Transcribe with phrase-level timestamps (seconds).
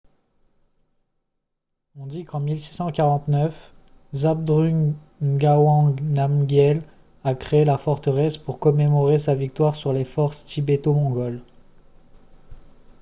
[1.95, 3.71] on dit qu'en 1649
[4.15, 6.81] zhabdrung ngawang namgyel
[7.23, 11.43] a créé la forteresse pour commémorer sa victoire sur les forces tibéto-mongoles